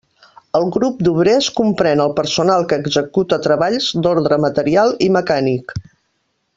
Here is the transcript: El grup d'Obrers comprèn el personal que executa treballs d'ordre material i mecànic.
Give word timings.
El 0.59 0.63
grup 0.75 1.03
d'Obrers 1.07 1.49
comprèn 1.59 2.01
el 2.07 2.15
personal 2.21 2.65
que 2.73 2.81
executa 2.83 3.39
treballs 3.49 3.93
d'ordre 4.07 4.43
material 4.49 4.99
i 5.09 5.15
mecànic. 5.21 5.81